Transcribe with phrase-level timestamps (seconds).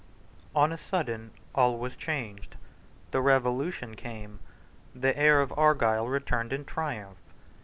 [0.55, 2.55] On a sudden all was changed.
[3.11, 4.39] The Revolution came.
[4.95, 7.21] The heir of Argyle returned in triumph.